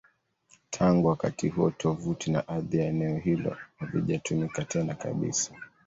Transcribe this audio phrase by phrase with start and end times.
[0.69, 5.51] Tangu wakati huo, tovuti na ardhi ya eneo hilo havijatumika tena kabisa.